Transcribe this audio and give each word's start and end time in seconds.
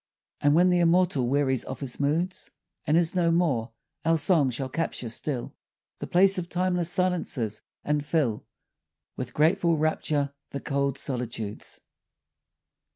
30 0.39 0.41
TO 0.41 0.41
H. 0.41 0.41
S. 0.41 0.45
And 0.47 0.55
when 0.55 0.69
the 0.71 0.79
Immortal 0.79 1.27
wearies 1.29 1.63
of 1.65 1.79
His 1.79 1.99
moods 1.99 2.49
And 2.87 2.97
is 2.97 3.13
no 3.13 3.29
more, 3.29 3.71
our 4.03 4.17
song 4.17 4.49
shall 4.49 4.67
capture 4.67 5.09
still 5.09 5.53
The 5.99 6.07
place 6.07 6.39
of 6.39 6.49
timeless 6.49 6.89
silences, 6.89 7.61
and 7.83 8.03
fill 8.03 8.43
With 9.15 9.35
grateful 9.35 9.77
rapture 9.77 10.33
the 10.49 10.59
cold 10.59 10.97
solitudes. 10.97 11.81